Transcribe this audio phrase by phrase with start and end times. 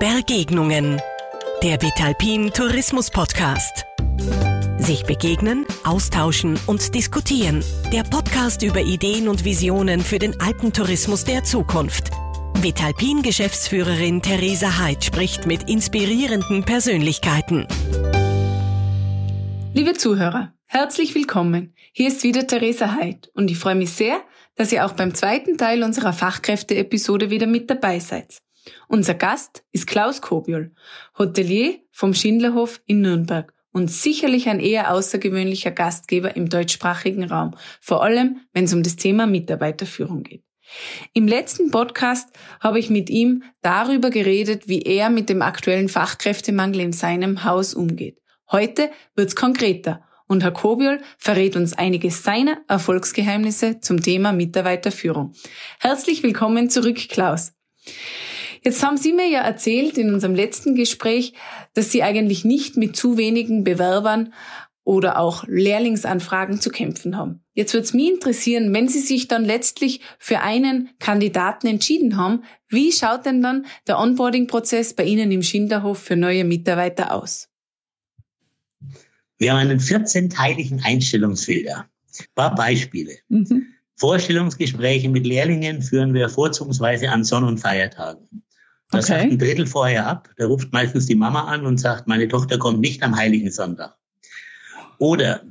[0.00, 1.02] Bergegnungen.
[1.64, 3.84] Der Vitalpin Tourismus Podcast.
[4.78, 7.64] Sich begegnen, austauschen und diskutieren.
[7.92, 12.10] Der Podcast über Ideen und Visionen für den Alpentourismus der Zukunft.
[12.60, 17.66] Vitalpin Geschäftsführerin Theresa Heid spricht mit inspirierenden Persönlichkeiten.
[19.74, 21.74] Liebe Zuhörer, herzlich willkommen.
[21.90, 24.20] Hier ist wieder Theresa Heid und ich freue mich sehr,
[24.54, 28.38] dass ihr auch beim zweiten Teil unserer Fachkräfte-Episode wieder mit dabei seid.
[28.88, 30.72] Unser Gast ist Klaus Kobiol,
[31.18, 38.02] Hotelier vom Schindlerhof in Nürnberg und sicherlich ein eher außergewöhnlicher Gastgeber im deutschsprachigen Raum, vor
[38.02, 40.42] allem wenn es um das Thema Mitarbeiterführung geht.
[41.14, 42.28] Im letzten Podcast
[42.60, 47.74] habe ich mit ihm darüber geredet, wie er mit dem aktuellen Fachkräftemangel in seinem Haus
[47.74, 48.20] umgeht.
[48.50, 55.32] Heute wird's konkreter und Herr Kobiol verrät uns einige seiner Erfolgsgeheimnisse zum Thema Mitarbeiterführung.
[55.80, 57.52] Herzlich willkommen zurück, Klaus.
[58.62, 61.34] Jetzt haben Sie mir ja erzählt in unserem letzten Gespräch,
[61.74, 64.32] dass Sie eigentlich nicht mit zu wenigen Bewerbern
[64.84, 67.44] oder auch Lehrlingsanfragen zu kämpfen haben.
[67.52, 72.44] Jetzt würde es mich interessieren, wenn Sie sich dann letztlich für einen Kandidaten entschieden haben,
[72.68, 77.50] wie schaut denn dann der Onboarding-Prozess bei Ihnen im Schinderhof für neue Mitarbeiter aus?
[79.36, 81.86] Wir haben einen 14-teiligen Einstellungsfilter.
[82.18, 83.12] Ein paar Beispiele.
[83.28, 83.66] Mhm.
[83.96, 88.44] Vorstellungsgespräche mit Lehrlingen führen wir vorzugsweise an Sonn- und Feiertagen.
[88.90, 89.20] Das okay.
[89.20, 90.30] sagt ein Drittel vorher ab.
[90.36, 93.96] Da ruft meistens die Mama an und sagt, meine Tochter kommt nicht am Heiligen Sonntag.
[94.98, 95.42] Oder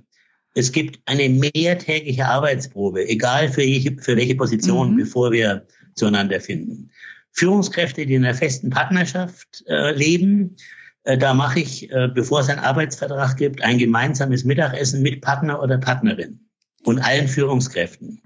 [0.56, 4.98] es gibt eine mehrtägige Arbeitsprobe, egal für, welche, für welche Position, mhm.
[4.98, 6.90] bevor wir zueinander finden.
[7.32, 10.56] Führungskräfte, die in einer festen Partnerschaft äh, leben,
[11.04, 15.62] äh, da mache ich, äh, bevor es einen Arbeitsvertrag gibt, ein gemeinsames Mittagessen mit Partner
[15.62, 16.40] oder Partnerin
[16.84, 18.24] und allen Führungskräften.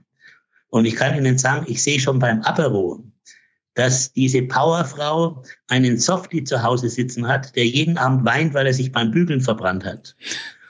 [0.70, 3.04] Und ich kann Ihnen sagen, ich sehe schon beim Apero,
[3.73, 8.73] dass diese Powerfrau einen Softie zu Hause sitzen hat, der jeden Abend weint, weil er
[8.73, 10.16] sich beim Bügeln verbrannt hat.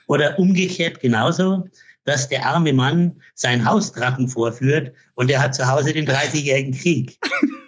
[0.06, 1.68] Oder umgekehrt genauso,
[2.04, 7.18] dass der arme Mann seinen Hausdrachen vorführt und er hat zu Hause den 30-jährigen Krieg.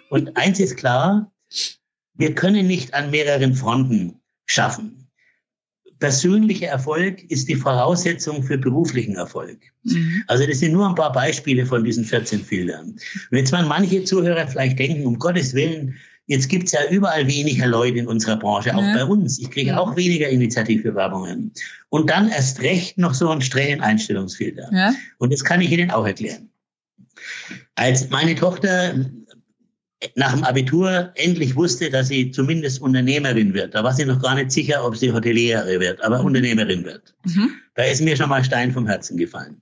[0.09, 1.31] Und eins ist klar,
[2.13, 5.04] wir können nicht an mehreren Fronten schaffen.
[5.99, 9.59] Persönlicher Erfolg ist die Voraussetzung für beruflichen Erfolg.
[9.83, 10.23] Mhm.
[10.27, 12.97] Also das sind nur ein paar Beispiele von diesen 14 Filtern.
[13.31, 15.95] Und jetzt werden manche Zuhörer vielleicht denken, um Gottes Willen,
[16.27, 18.93] jetzt gibt's ja überall weniger Leute in unserer Branche, auch ja.
[18.93, 19.39] bei uns.
[19.39, 19.77] Ich kriege ja.
[19.77, 21.53] auch weniger Initiativbewerbungen.
[21.89, 24.69] Und dann erst recht noch so einen strengen Einstellungsfilter.
[24.73, 24.93] Ja.
[25.17, 26.49] Und das kann ich Ihnen auch erklären.
[27.75, 28.95] Als meine Tochter
[30.15, 33.75] nach dem Abitur endlich wusste, dass sie zumindest Unternehmerin wird.
[33.75, 36.25] Da war sie noch gar nicht sicher, ob sie Hotelierin wird, aber mhm.
[36.25, 37.15] Unternehmerin wird.
[37.25, 37.51] Mhm.
[37.75, 39.61] Da ist mir schon mal Stein vom Herzen gefallen.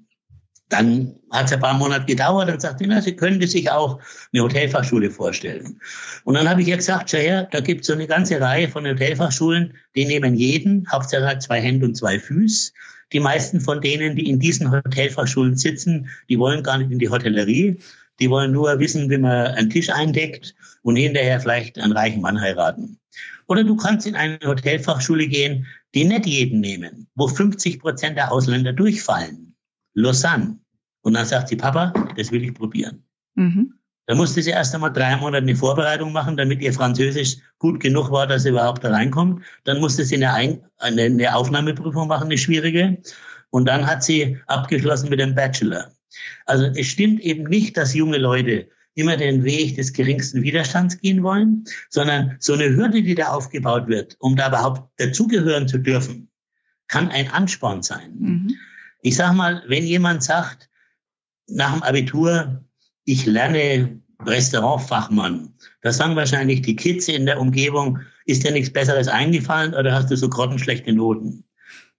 [0.70, 4.00] Dann hat es ein paar Monate gedauert und sagte, na, sie könnte sich auch
[4.34, 5.80] eine Hotelfachschule vorstellen.
[6.24, 8.68] Und dann habe ich ihr gesagt, schau her, da gibt es so eine ganze Reihe
[8.68, 12.72] von Hotelfachschulen, die nehmen jeden, Hauptsache hat zwei Hände und zwei Füße.
[13.12, 17.10] Die meisten von denen, die in diesen Hotelfachschulen sitzen, die wollen gar nicht in die
[17.10, 17.78] Hotellerie,
[18.20, 22.40] die wollen nur wissen, wie man einen Tisch eindeckt und hinterher vielleicht einen reichen Mann
[22.40, 23.00] heiraten.
[23.48, 28.32] Oder du kannst in eine Hotelfachschule gehen, die nicht jeden nehmen, wo 50 Prozent der
[28.32, 29.56] Ausländer durchfallen.
[29.94, 30.60] Lausanne.
[31.02, 33.04] Und dann sagt sie, Papa, das will ich probieren.
[33.36, 33.74] Mhm.
[34.06, 38.12] Da musste sie erst einmal drei Monate eine Vorbereitung machen, damit ihr Französisch gut genug
[38.12, 39.44] war, dass sie überhaupt da reinkommt.
[39.64, 43.02] Dann musste sie eine, Ein eine, eine Aufnahmeprüfung machen, eine schwierige.
[43.50, 45.93] Und dann hat sie abgeschlossen mit dem Bachelor.
[46.46, 51.24] Also es stimmt eben nicht, dass junge Leute immer den Weg des geringsten Widerstands gehen
[51.24, 56.30] wollen, sondern so eine Hürde, die da aufgebaut wird, um da überhaupt dazugehören zu dürfen,
[56.88, 58.16] kann ein Ansporn sein.
[58.20, 58.56] Mhm.
[59.02, 60.70] Ich sag mal, wenn jemand sagt,
[61.48, 62.64] nach dem Abitur,
[63.06, 69.08] ich lerne Restaurantfachmann, da sagen wahrscheinlich die Kids in der Umgebung, ist dir nichts Besseres
[69.08, 71.44] eingefallen oder hast du so grottenschlechte Noten?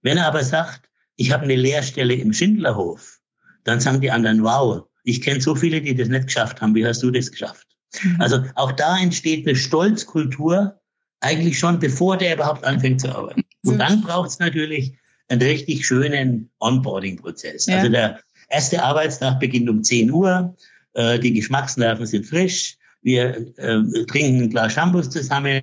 [0.01, 3.19] Wenn er aber sagt, ich habe eine Lehrstelle im Schindlerhof,
[3.65, 6.73] dann sagen die anderen, wow, ich kenne so viele, die das nicht geschafft haben.
[6.73, 7.67] Wie hast du das geschafft?
[8.01, 8.21] Mhm.
[8.21, 10.79] Also auch da entsteht eine Stolzkultur,
[11.19, 13.43] eigentlich schon bevor der überhaupt anfängt zu arbeiten.
[13.65, 14.97] Und dann braucht es natürlich
[15.27, 17.65] einen richtig schönen Onboarding-Prozess.
[17.65, 17.77] Ja.
[17.77, 18.19] Also der
[18.49, 20.55] erste Arbeitstag beginnt um 10 Uhr,
[20.93, 25.61] äh, die Geschmacksnerven sind frisch, wir äh, trinken ein Glas Shampoos zusammen,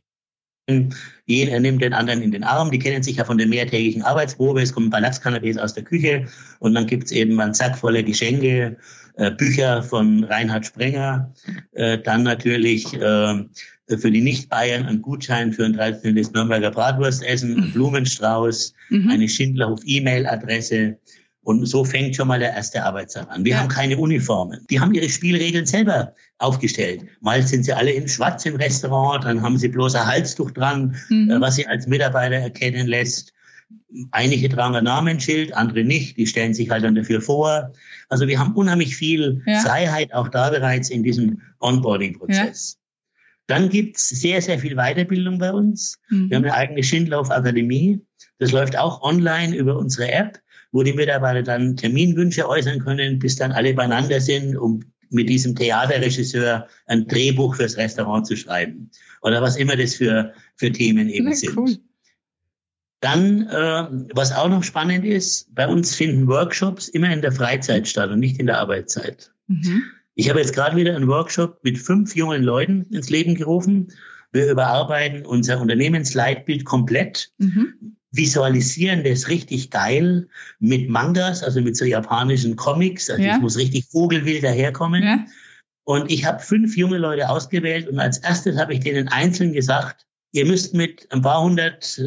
[1.26, 2.70] jeder nimmt den anderen in den Arm.
[2.70, 4.62] Die kennen sich ja von der mehrtägigen Arbeitsprobe.
[4.62, 6.26] Es kommen Lachskanapés aus der Küche
[6.61, 8.76] und dann gibt's eben einen Sack voller Geschenke,
[9.17, 11.35] äh, Bücher von Reinhard Sprenger,
[11.73, 13.44] äh, dann natürlich äh,
[13.88, 19.11] für die Nicht-Bayern ein Gutschein für ein traditionelles Nürnberger Bratwurstessen, ein Blumenstrauß, mhm.
[19.11, 20.99] eine Schindlerhof-E-Mail-Adresse
[21.44, 23.44] Und so fängt schon mal der erste Arbeitstag an.
[23.44, 23.58] Wir ja.
[23.58, 24.64] haben keine Uniformen.
[24.70, 27.04] Die haben ihre Spielregeln selber aufgestellt.
[27.20, 30.96] Mal sind sie alle in Schwarz im Restaurant, dann haben sie bloß ein Halstuch dran,
[31.08, 31.30] mhm.
[31.30, 33.32] Äh, was sie als Mitarbeiter erkennen lässt.
[34.12, 36.16] Einige tragen ein Namensschild, andere nicht.
[36.16, 37.72] Die stellen sich halt dann dafür vor.
[38.08, 39.60] Also wir haben unheimlich viel ja.
[39.60, 42.74] Freiheit auch da bereits in diesem Onboarding-Prozess.
[42.74, 42.82] Ja.
[43.48, 45.98] Dann gibt's sehr, sehr viel Weiterbildung bei uns.
[46.08, 46.30] Mhm.
[46.30, 48.00] Wir haben eine eigene Schindlauf-Akademie.
[48.38, 50.40] Das läuft auch online über unsere App,
[50.72, 54.80] wo die Mitarbeiter dann Terminwünsche äußern können, bis dann alle beieinander sind, um
[55.10, 58.90] mit diesem Theaterregisseur ein Drehbuch fürs Restaurant zu schreiben.
[59.20, 61.56] Oder was immer das für, für Themen eben ja, sind.
[61.56, 61.76] Cool.
[63.00, 67.88] Dann, äh, was auch noch spannend ist, bei uns finden Workshops immer in der Freizeit
[67.88, 69.32] statt und nicht in der Arbeitszeit.
[69.48, 69.82] Mhm.
[70.14, 73.92] Ich habe jetzt gerade wieder einen Workshop mit fünf jungen Leuten ins Leben gerufen.
[74.30, 77.96] Wir überarbeiten unser Unternehmensleitbild komplett, mhm.
[78.12, 80.29] Visualisieren das richtig geil
[80.61, 83.11] mit Mangas, also mit so japanischen Comics.
[83.11, 83.37] Also ja.
[83.37, 85.03] es muss richtig vogelwild daherkommen.
[85.03, 85.25] Ja.
[85.85, 90.06] Und ich habe fünf junge Leute ausgewählt und als erstes habe ich denen einzeln gesagt,
[90.31, 92.00] ihr müsst mit ein paar hundert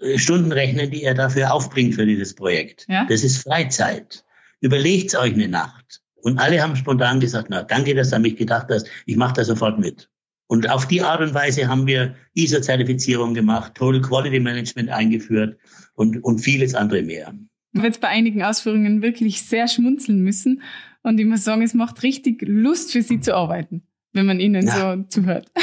[0.00, 2.86] äh, Stunden rechnen, die ihr dafür aufbringt für dieses Projekt.
[2.88, 3.06] Ja.
[3.08, 4.24] Das ist Freizeit.
[4.60, 6.00] Überlegt's euch eine Nacht.
[6.16, 8.88] Und alle haben spontan gesagt, na, danke, dass du an mich gedacht hast.
[9.06, 10.08] Ich mache da sofort mit.
[10.52, 15.56] Und auf die Art und Weise haben wir ISO-Zertifizierung gemacht, Total Quality Management eingeführt
[15.94, 17.32] und, und vieles andere mehr.
[17.72, 20.60] Ich habe jetzt bei einigen Ausführungen wirklich sehr schmunzeln müssen.
[21.02, 24.66] Und ich muss sagen, es macht richtig Lust für Sie zu arbeiten, wenn man Ihnen
[24.66, 24.98] ja.
[24.98, 25.50] so zuhört.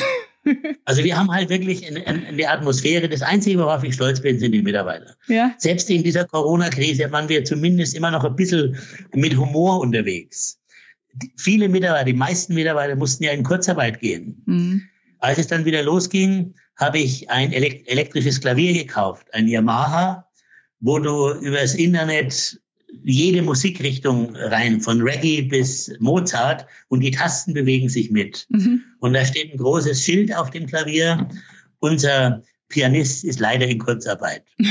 [0.85, 4.19] Also wir haben halt wirklich in, in, in der Atmosphäre, das Einzige, worauf ich stolz
[4.19, 5.15] bin, sind die Mitarbeiter.
[5.27, 5.53] Ja.
[5.59, 8.75] Selbst in dieser Corona-Krise waren wir zumindest immer noch ein bisschen
[9.13, 10.58] mit Humor unterwegs.
[11.37, 14.41] Viele Mitarbeiter, die meisten Mitarbeiter mussten ja in Kurzarbeit gehen.
[14.45, 14.81] Mhm.
[15.19, 20.29] Als es dann wieder losging, habe ich ein elektrisches Klavier gekauft, ein Yamaha,
[20.79, 22.61] wo du übers Internet
[23.03, 28.47] jede Musikrichtung rein, von Reggae bis Mozart und die Tasten bewegen sich mit.
[28.49, 28.83] Mhm.
[28.99, 31.27] Und da steht ein großes Schild auf dem Klavier.
[31.79, 34.43] Unser Pianist ist leider in Kurzarbeit.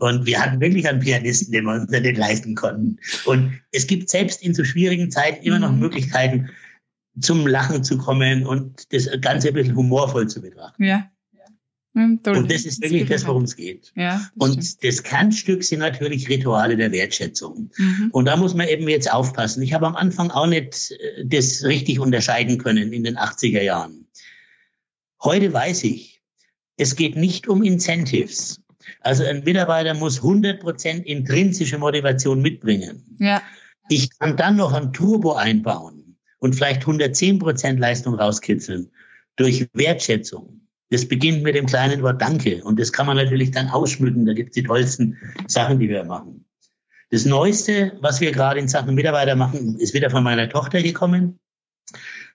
[0.00, 2.98] und wir hatten wirklich einen Pianisten, den wir uns nicht leisten konnten.
[3.24, 5.80] Und es gibt selbst in so schwierigen Zeiten immer noch mhm.
[5.80, 6.50] Möglichkeiten,
[7.20, 10.84] zum Lachen zu kommen und das Ganze ein bisschen humorvoll zu betrachten.
[10.84, 11.10] Ja.
[11.94, 13.92] Und das ist wirklich das, worum es geht.
[13.96, 14.84] Ja, das und stimmt.
[14.84, 17.70] das Kernstück sind natürlich Rituale der Wertschätzung.
[17.76, 18.10] Mhm.
[18.12, 19.62] Und da muss man eben jetzt aufpassen.
[19.62, 24.06] Ich habe am Anfang auch nicht äh, das richtig unterscheiden können in den 80er Jahren.
[25.20, 26.22] Heute weiß ich,
[26.76, 28.60] es geht nicht um Incentives.
[29.00, 33.16] Also ein Mitarbeiter muss 100% intrinsische Motivation mitbringen.
[33.18, 33.42] Ja.
[33.88, 38.90] Ich kann dann noch ein Turbo einbauen und vielleicht 110% Leistung rauskitzeln
[39.36, 40.60] durch Wertschätzung.
[40.90, 42.64] Das beginnt mit dem kleinen Wort Danke.
[42.64, 44.26] Und das kann man natürlich dann ausschmücken.
[44.26, 46.46] Da gibt es die tollsten Sachen, die wir machen.
[47.10, 51.38] Das Neueste, was wir gerade in Sachen Mitarbeiter machen, ist wieder von meiner Tochter gekommen.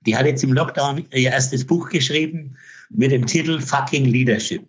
[0.05, 2.57] Die hat jetzt im Lockdown ihr erstes Buch geschrieben
[2.89, 4.67] mit dem Titel Fucking Leadership.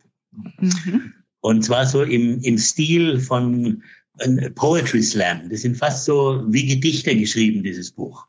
[0.61, 1.15] Mhm.
[1.45, 3.83] Und zwar so im, im Stil von
[4.17, 5.51] äh, Poetry Slam.
[5.51, 8.27] Das sind fast so wie Gedichte geschrieben, dieses Buch.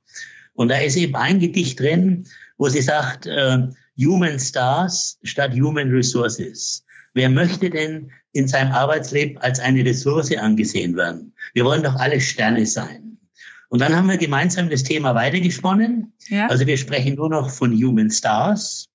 [0.53, 2.27] Und da ist eben ein Gedicht drin,
[2.57, 6.83] wo sie sagt, äh, Human Stars statt Human Resources.
[7.13, 11.33] Wer möchte denn in seinem Arbeitsleben als eine Ressource angesehen werden?
[11.53, 13.17] Wir wollen doch alle Sterne sein.
[13.69, 16.11] Und dann haben wir gemeinsam das Thema weitergesponnen.
[16.27, 16.47] Ja.
[16.47, 18.89] Also wir sprechen nur noch von Human Stars.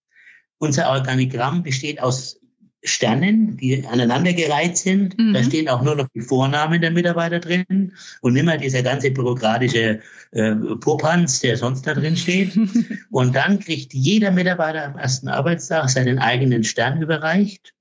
[0.59, 2.40] Unser Organigramm besteht aus
[2.83, 5.19] Sternen, die aneinandergereiht sind.
[5.19, 5.35] Mhm.
[5.35, 9.11] Da stehen auch nur noch die Vornamen der Mitarbeiter drin und nicht mehr dieser ganze
[9.11, 10.01] bürokratische
[10.33, 12.59] äh, Popanz, der sonst da drin steht.
[13.11, 17.75] und dann kriegt jeder Mitarbeiter am ersten Arbeitstag seinen eigenen Stern überreicht.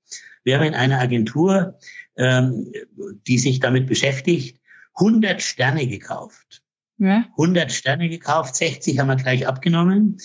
[0.44, 1.78] Wir haben in einer Agentur,
[2.16, 2.72] ähm,
[3.26, 4.60] die sich damit beschäftigt,
[4.94, 6.62] 100 Sterne gekauft.
[6.98, 7.24] Ja.
[7.32, 10.18] 100 Sterne gekauft, 60 haben wir gleich abgenommen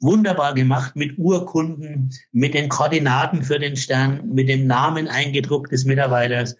[0.00, 5.84] wunderbar gemacht mit Urkunden, mit den Koordinaten für den Stern, mit dem Namen eingedruckt des
[5.84, 6.56] Mitarbeiters.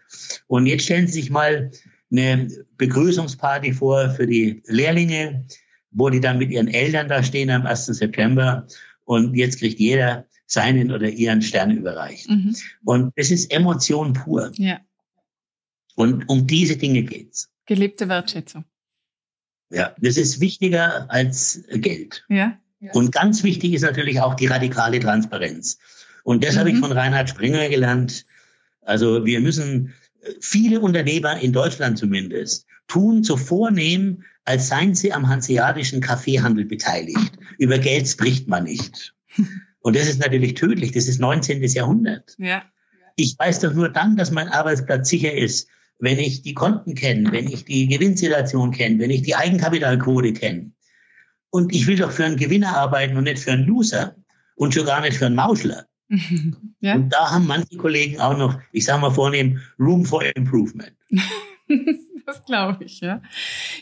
[0.46, 1.70] Und jetzt stellen Sie sich mal
[2.10, 5.46] eine Begrüßungsparty vor für die Lehrlinge,
[5.90, 7.86] wo die dann mit ihren Eltern da stehen am 1.
[7.86, 8.66] September.
[9.04, 12.28] Und jetzt kriegt jeder seinen oder ihren Stern überreicht.
[12.28, 12.56] Mhm.
[12.84, 14.50] Und es ist Emotion pur.
[14.54, 14.80] Ja.
[15.94, 17.50] Und um diese Dinge geht's.
[17.66, 18.64] Gelebte Wertschätzung.
[19.70, 22.24] Ja, das ist wichtiger als Geld.
[22.28, 22.58] Ja.
[22.92, 25.78] Und ganz wichtig ist natürlich auch die radikale Transparenz.
[26.22, 26.58] Und das mhm.
[26.58, 26.80] habe ich mhm.
[26.80, 28.24] von Reinhard Springer gelernt.
[28.82, 35.12] Also wir müssen äh, viele Unternehmer in Deutschland zumindest tun so vornehm, als seien sie
[35.12, 37.38] am hanseatischen Kaffeehandel beteiligt.
[37.58, 39.14] Über Geld spricht man nicht.
[39.80, 40.92] Und das ist natürlich tödlich.
[40.92, 41.62] Das ist 19.
[41.62, 42.34] Jahrhundert.
[42.38, 42.62] Ja.
[43.16, 45.68] Ich weiß doch nur dann, dass mein Arbeitsplatz sicher ist,
[45.98, 50.72] wenn ich die Konten kenne, wenn ich die Gewinnsituation kenne, wenn ich die Eigenkapitalquote kenne.
[51.50, 54.16] Und ich will doch für einen Gewinner arbeiten und nicht für einen Loser
[54.56, 55.86] und schon gar nicht für einen Mauschler.
[56.80, 56.94] ja.
[56.94, 60.92] Und da haben manche Kollegen auch noch, ich sage mal vornehm, Room for Improvement.
[62.26, 63.22] das glaube ich, ja.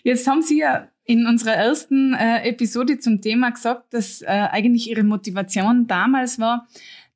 [0.02, 4.90] Jetzt haben Sie ja in unserer ersten äh, Episode zum Thema gesagt, dass äh, eigentlich
[4.90, 6.66] Ihre Motivation damals war,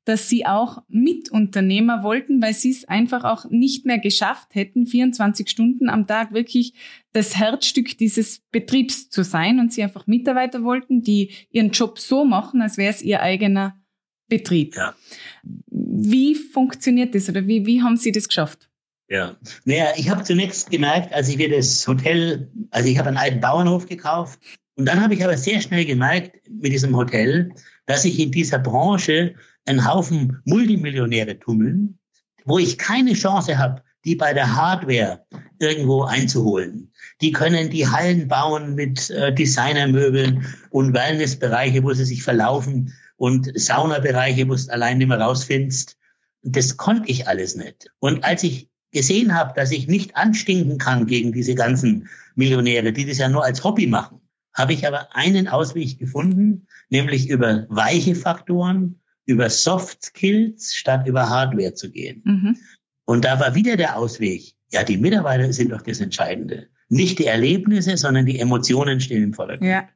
[0.05, 5.49] dass Sie auch Mitunternehmer wollten, weil Sie es einfach auch nicht mehr geschafft hätten, 24
[5.49, 6.73] Stunden am Tag wirklich
[7.13, 12.25] das Herzstück dieses Betriebs zu sein und Sie einfach Mitarbeiter wollten, die ihren Job so
[12.25, 13.79] machen, als wäre es Ihr eigener
[14.27, 14.75] Betrieb.
[14.75, 14.95] Ja.
[15.43, 18.69] Wie funktioniert das oder wie, wie haben Sie das geschafft?
[19.09, 23.17] Ja, naja, ich habe zunächst gemerkt, als ich mir das Hotel, also ich habe einen
[23.17, 24.39] alten Bauernhof gekauft
[24.75, 27.51] und dann habe ich aber sehr schnell gemerkt mit diesem Hotel,
[27.91, 31.99] dass ich in dieser Branche einen Haufen Multimillionäre tummeln,
[32.45, 35.25] wo ich keine Chance habe, die bei der Hardware
[35.59, 36.93] irgendwo einzuholen.
[37.19, 43.51] Die können die Hallen bauen mit äh, Designermöbeln und Wellnessbereiche, wo sie sich verlaufen und
[43.59, 45.97] Saunabereiche, wo du allein nicht mehr rausfindest.
[46.43, 47.91] Das konnte ich alles nicht.
[47.99, 53.05] Und als ich gesehen habe, dass ich nicht anstinken kann gegen diese ganzen Millionäre, die
[53.05, 54.21] das ja nur als Hobby machen,
[54.53, 61.29] habe ich aber einen Ausweg gefunden, nämlich über weiche Faktoren, über Soft Skills statt über
[61.29, 62.21] Hardware zu gehen.
[62.23, 62.57] Mhm.
[63.05, 66.67] Und da war wieder der Ausweg, ja, die Mitarbeiter sind doch das Entscheidende.
[66.89, 69.69] Nicht die Erlebnisse, sondern die Emotionen stehen im Vordergrund.
[69.69, 69.89] Ja.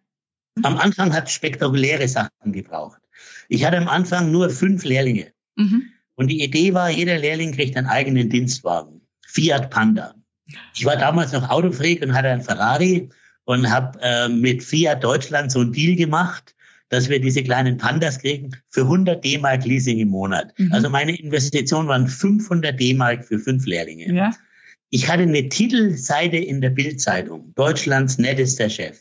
[0.64, 3.02] Am Anfang hat spektakuläre Sachen gebraucht.
[3.50, 5.34] Ich hatte am Anfang nur fünf Lehrlinge.
[5.56, 5.90] Mhm.
[6.16, 9.02] Und die Idee war, jeder Lehrling kriegt einen eigenen Dienstwagen.
[9.28, 10.16] Fiat Panda.
[10.74, 13.10] Ich war damals noch Autofreak und hatte einen Ferrari
[13.44, 16.55] und habe äh, mit Fiat Deutschland so einen Deal gemacht,
[16.96, 20.58] dass wir diese kleinen Pandas kriegen für 100 D-Mark Leasing im Monat.
[20.58, 20.72] Mhm.
[20.72, 24.14] Also meine Investition waren 500 D-Mark für fünf Lehrlinge.
[24.14, 24.32] Ja.
[24.90, 28.98] Ich hatte eine Titelseite in der Bildzeitung, Deutschlands nettester Chef.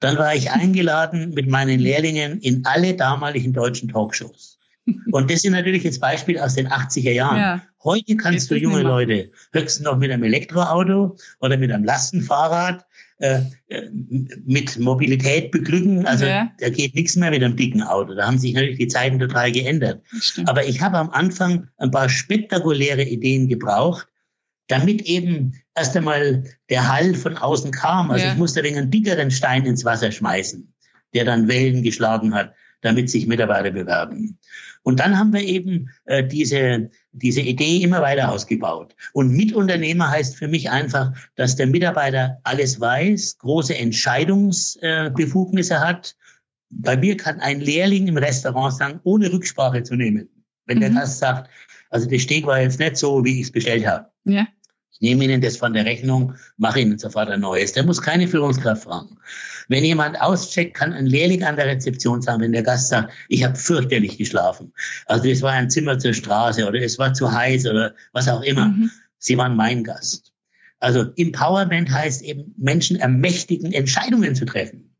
[0.00, 4.58] Dann war ich eingeladen mit meinen Lehrlingen in alle damaligen deutschen Talkshows.
[5.12, 7.38] Und das sind natürlich jetzt Beispiele aus den 80er Jahren.
[7.38, 7.62] Ja.
[7.84, 12.84] Heute kannst du junge Leute höchstens noch mit einem Elektroauto oder mit einem Lastenfahrrad
[13.20, 13.88] äh, äh
[14.44, 16.06] mit Mobilität beglücken.
[16.06, 16.50] Also ja.
[16.58, 18.14] da geht nichts mehr mit einem dicken Auto.
[18.14, 20.02] Da haben sich natürlich die Zeiten total geändert.
[20.46, 24.08] Aber ich habe am Anfang ein paar spektakuläre Ideen gebraucht,
[24.66, 28.10] damit eben erst einmal der Hall von außen kam.
[28.10, 28.32] Also ja.
[28.32, 30.72] ich musste einen dickeren Stein ins Wasser schmeißen,
[31.14, 34.38] der dann Wellen geschlagen hat, damit sich Mitarbeiter bewerben.
[34.82, 38.94] Und dann haben wir eben äh, diese, diese Idee immer weiter ausgebaut.
[39.12, 46.16] Und Mitunternehmer heißt für mich einfach, dass der Mitarbeiter alles weiß, große Entscheidungsbefugnisse äh, hat.
[46.70, 50.28] Bei mir kann ein Lehrling im Restaurant sagen, ohne Rücksprache zu nehmen.
[50.66, 50.82] Wenn mhm.
[50.82, 51.50] der Gast sagt,
[51.90, 54.06] also der Steg war jetzt nicht so, wie ich es bestellt habe.
[54.24, 54.46] Ja.
[55.02, 57.72] Ich nehme Ihnen das von der Rechnung, mache Ihnen sofort ein neues.
[57.72, 59.16] Der muss keine Führungskraft fragen.
[59.68, 63.42] Wenn jemand auscheckt, kann ein Lehrling an der Rezeption sagen, wenn der Gast sagt, ich
[63.42, 64.74] habe fürchterlich geschlafen.
[65.06, 68.42] Also es war ein Zimmer zur Straße oder es war zu heiß oder was auch
[68.42, 68.68] immer.
[68.68, 68.90] Mhm.
[69.16, 70.34] Sie waren mein Gast.
[70.80, 74.94] Also Empowerment heißt eben, Menschen ermächtigen, Entscheidungen zu treffen.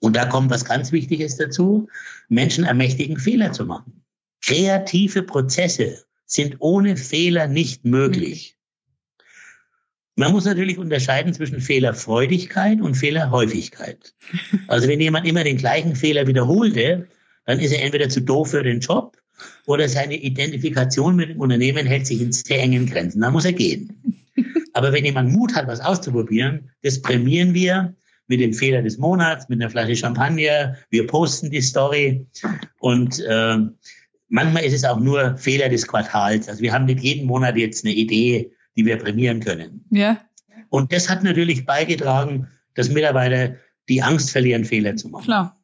[0.00, 1.88] Und da kommt was ganz Wichtiges dazu,
[2.28, 4.02] Menschen ermächtigen, Fehler zu machen.
[4.40, 8.56] Kreative Prozesse sind ohne Fehler nicht möglich.
[10.14, 14.14] Man muss natürlich unterscheiden zwischen Fehlerfreudigkeit und Fehlerhäufigkeit.
[14.68, 17.08] Also wenn jemand immer den gleichen Fehler wiederholte,
[17.46, 19.16] dann ist er entweder zu doof für den Job
[19.66, 23.20] oder seine Identifikation mit dem Unternehmen hält sich in sehr engen Grenzen.
[23.20, 24.22] Dann muss er gehen.
[24.74, 27.94] Aber wenn jemand Mut hat, was auszuprobieren, das prämieren wir
[28.26, 30.76] mit dem Fehler des Monats, mit einer Flasche Champagner.
[30.90, 32.26] Wir posten die Story
[32.78, 33.58] und äh,
[34.28, 36.48] manchmal ist es auch nur Fehler des Quartals.
[36.48, 39.84] Also wir haben nicht jeden Monat jetzt eine Idee, die wir prämieren können.
[39.90, 40.18] Ja.
[40.68, 43.56] Und das hat natürlich beigetragen, dass Mitarbeiter
[43.88, 45.24] die Angst verlieren, Fehler zu machen.
[45.24, 45.58] Klar.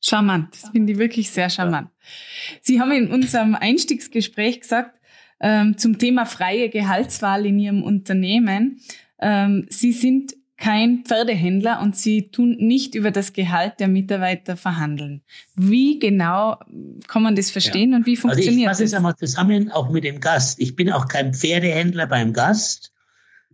[0.00, 0.54] Charmant.
[0.54, 1.88] Das finde ich wirklich sehr charmant.
[1.88, 2.58] Ja.
[2.60, 5.00] Sie haben in unserem Einstiegsgespräch gesagt,
[5.40, 8.80] ähm, zum Thema freie Gehaltswahl in Ihrem Unternehmen,
[9.18, 10.34] ähm, Sie sind
[10.64, 15.20] kein Pferdehändler und Sie tun nicht über das Gehalt der Mitarbeiter verhandeln.
[15.54, 16.58] Wie genau
[17.06, 17.98] kann man das verstehen ja.
[17.98, 20.58] und wie funktioniert also ich fasse es einmal zusammen, auch mit dem Gast.
[20.58, 22.94] Ich bin auch kein Pferdehändler beim Gast.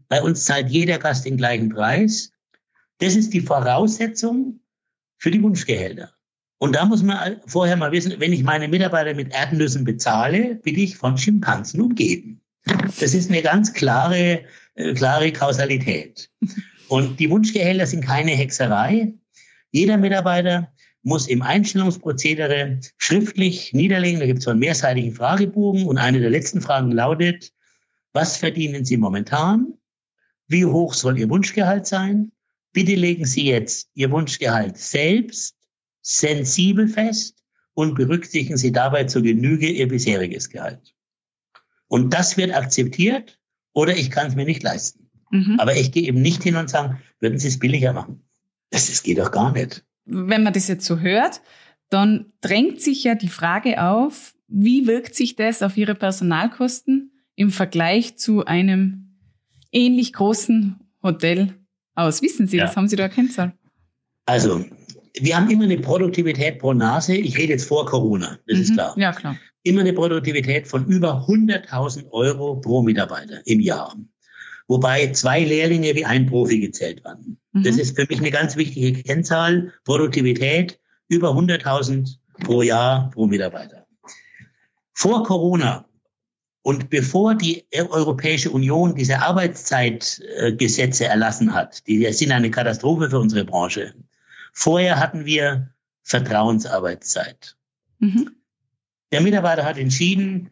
[0.08, 2.30] Bei uns zahlt jeder Gast den gleichen Preis.
[2.98, 4.60] Das ist die Voraussetzung
[5.18, 6.12] für die Wunschgehälter.
[6.58, 10.78] Und da muss man vorher mal wissen, wenn ich meine Mitarbeiter mit Erdnüssen bezahle, bin
[10.78, 12.40] ich von Schimpansen umgeben.
[13.00, 14.44] Das ist eine ganz klare,
[14.76, 16.30] äh, klare Kausalität.
[16.90, 19.14] Und die Wunschgehälter sind keine Hexerei.
[19.70, 24.20] Jeder Mitarbeiter muss im Einstellungsprozedere schriftlich niederlegen.
[24.20, 27.52] Da gibt es so einen mehrseitigen Fragebogen und eine der letzten Fragen lautet,
[28.12, 29.74] was verdienen Sie momentan?
[30.50, 32.32] wie hoch soll Ihr Wunschgehalt sein?
[32.72, 35.56] Bitte legen Sie jetzt Ihr Wunschgehalt selbst
[36.02, 37.36] sensibel fest
[37.72, 40.92] und berücksichtigen Sie dabei zur Genüge Ihr bisheriges Gehalt.
[41.86, 43.38] Und das wird akzeptiert
[43.72, 45.09] oder ich kann es mir nicht leisten.
[45.30, 45.58] Mhm.
[45.58, 48.22] Aber ich gehe eben nicht hin und sagen, würden Sie es billiger machen?
[48.70, 49.84] Das, das geht doch gar nicht.
[50.04, 51.40] Wenn man das jetzt so hört,
[51.88, 57.50] dann drängt sich ja die Frage auf, wie wirkt sich das auf Ihre Personalkosten im
[57.50, 59.16] Vergleich zu einem
[59.72, 61.54] ähnlich großen Hotel
[61.94, 62.22] aus?
[62.22, 62.64] Wissen Sie, ja.
[62.64, 63.52] was haben Sie da Kennzahl?
[64.26, 64.64] Also,
[65.18, 67.16] wir haben immer eine Produktivität pro Nase.
[67.16, 68.62] Ich rede jetzt vor Corona, das mhm.
[68.62, 68.94] ist klar.
[68.96, 69.36] Ja, klar.
[69.62, 73.94] Immer eine Produktivität von über 100.000 Euro pro Mitarbeiter im Jahr.
[74.70, 77.40] Wobei zwei Lehrlinge wie ein Profi gezählt werden.
[77.50, 77.64] Mhm.
[77.64, 79.72] Das ist für mich eine ganz wichtige Kennzahl.
[79.82, 83.88] Produktivität über 100.000 pro Jahr pro Mitarbeiter.
[84.92, 85.86] Vor Corona
[86.62, 93.44] und bevor die Europäische Union diese Arbeitszeitgesetze erlassen hat, die sind eine Katastrophe für unsere
[93.44, 93.94] Branche.
[94.52, 95.74] Vorher hatten wir
[96.04, 97.56] Vertrauensarbeitszeit.
[97.98, 98.36] Mhm.
[99.10, 100.50] Der Mitarbeiter hat entschieden,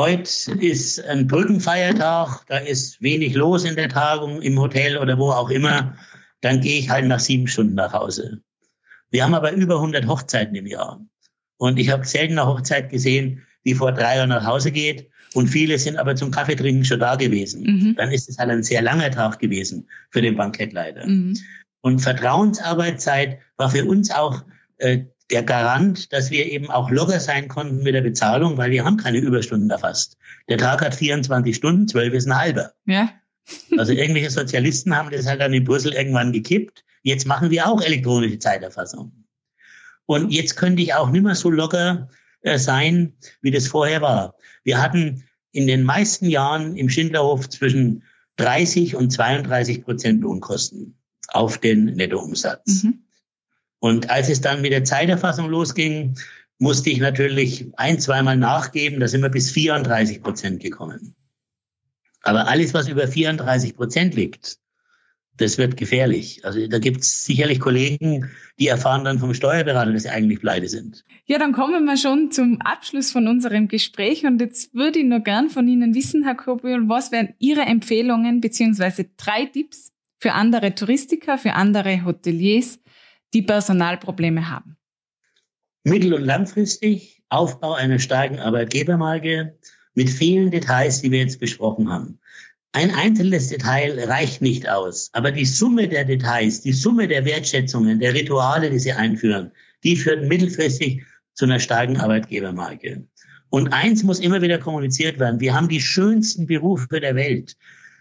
[0.00, 5.30] heute ist ein Brückenfeiertag, da ist wenig los in der Tagung, im Hotel oder wo
[5.30, 5.94] auch immer,
[6.40, 8.40] dann gehe ich halt nach sieben Stunden nach Hause.
[9.10, 11.04] Wir haben aber über 100 Hochzeiten im Jahr.
[11.58, 15.48] Und ich habe selten eine Hochzeit gesehen, die vor drei Uhr nach Hause geht und
[15.48, 17.62] viele sind aber zum Kaffeetrinken schon da gewesen.
[17.62, 17.94] Mhm.
[17.96, 21.06] Dann ist es halt ein sehr langer Tag gewesen für den Bankettleiter.
[21.06, 21.36] Mhm.
[21.82, 24.44] Und Vertrauensarbeitszeit war für uns auch
[24.78, 28.84] äh, der Garant, dass wir eben auch locker sein konnten mit der Bezahlung, weil wir
[28.84, 30.16] haben keine Überstunden erfasst.
[30.48, 32.72] Der Tag hat 24 Stunden, 12 ist ein halber.
[32.86, 33.10] Ja.
[33.76, 36.84] Also irgendwelche Sozialisten haben das halt dann in Brüssel irgendwann gekippt.
[37.02, 39.24] Jetzt machen wir auch elektronische Zeiterfassung.
[40.06, 42.08] Und jetzt könnte ich auch nicht mehr so locker
[42.42, 44.34] äh, sein, wie das vorher war.
[44.64, 48.02] Wir hatten in den meisten Jahren im Schindlerhof zwischen
[48.36, 52.84] 30 und 32 Prozent Lohnkosten auf den Nettoumsatz.
[52.84, 53.04] Mhm.
[53.80, 56.16] Und als es dann mit der Zeiterfassung losging,
[56.58, 61.16] musste ich natürlich ein, zweimal nachgeben, da sind wir bis 34 Prozent gekommen.
[62.22, 64.58] Aber alles, was über 34 Prozent liegt,
[65.38, 66.44] das wird gefährlich.
[66.44, 70.68] Also da gibt es sicherlich Kollegen, die erfahren dann vom Steuerberater, dass sie eigentlich pleite
[70.68, 71.02] sind.
[71.24, 75.20] Ja, dann kommen wir schon zum Abschluss von unserem Gespräch und jetzt würde ich nur
[75.20, 80.74] gern von Ihnen wissen, Herr Kobiol, was wären Ihre Empfehlungen beziehungsweise drei Tipps für andere
[80.74, 82.79] Touristiker, für andere Hoteliers,
[83.32, 84.76] die Personalprobleme haben?
[85.84, 89.58] Mittel- und langfristig Aufbau einer starken Arbeitgebermarke
[89.94, 92.18] mit vielen Details, die wir jetzt besprochen haben.
[92.72, 97.98] Ein einzelnes Detail reicht nicht aus, aber die Summe der Details, die Summe der Wertschätzungen,
[97.98, 99.50] der Rituale, die sie einführen,
[99.82, 103.08] die führt mittelfristig zu einer starken Arbeitgebermarke.
[103.48, 105.40] Und eins muss immer wieder kommuniziert werden.
[105.40, 107.56] Wir haben die schönsten Berufe der Welt.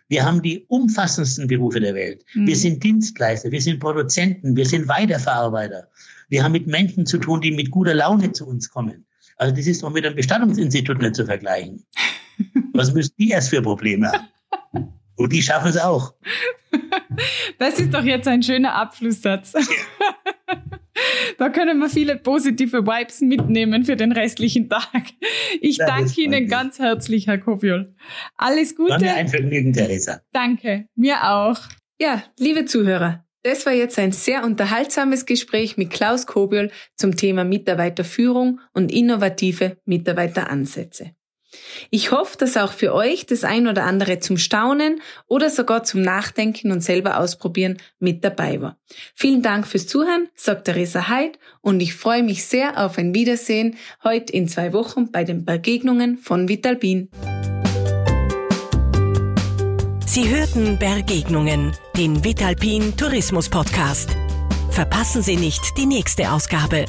[0.09, 2.25] Wir haben die umfassendsten Berufe der Welt.
[2.33, 2.47] Mhm.
[2.47, 5.87] Wir sind Dienstleister, wir sind Produzenten, wir sind Weiterverarbeiter.
[6.29, 9.05] Wir haben mit Menschen zu tun, die mit guter Laune zu uns kommen.
[9.37, 11.85] Also das ist doch mit einem Bestattungsinstitut nicht zu vergleichen.
[12.73, 14.93] Was müssen die erst für Probleme haben?
[15.15, 16.13] Und die schaffen es auch.
[17.57, 19.53] Das ist doch jetzt ein schöner Abschlusssatz.
[21.37, 25.03] Da können wir viele positive Vibes mitnehmen für den restlichen Tag.
[25.61, 27.93] Ich das danke Ihnen ganz herzlich, Herr Kobiol.
[28.37, 28.91] Alles Gute.
[28.91, 30.21] War mir ein Vergnügen, Theresa.
[30.31, 31.59] Danke, mir auch.
[31.99, 37.43] Ja, liebe Zuhörer, das war jetzt ein sehr unterhaltsames Gespräch mit Klaus Kobiol zum Thema
[37.43, 41.11] Mitarbeiterführung und innovative Mitarbeiteransätze.
[41.89, 46.01] Ich hoffe, dass auch für euch das ein oder andere zum Staunen oder sogar zum
[46.01, 48.77] Nachdenken und selber ausprobieren mit dabei war.
[49.15, 53.77] Vielen Dank fürs Zuhören, sagt Theresa Heid und ich freue mich sehr auf ein Wiedersehen
[54.03, 57.09] heute in zwei Wochen bei den Begegnungen von Vitalbin.
[60.05, 64.09] Sie hörten Begegnungen, den Vitalpin Tourismus Podcast.
[64.71, 66.85] Verpassen Sie nicht die nächste Ausgabe.